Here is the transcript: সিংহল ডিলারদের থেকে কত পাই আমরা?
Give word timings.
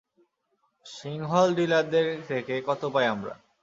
সিংহল 0.85 1.49
ডিলারদের 1.55 2.07
থেকে 2.27 2.53
কত 2.67 2.81
পাই 2.93 3.05
আমরা? 3.07 3.33